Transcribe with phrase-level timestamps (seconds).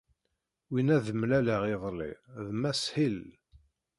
[0.71, 2.11] Win ay d-mlaleɣ iḍelli
[2.45, 3.19] d Mass Hill.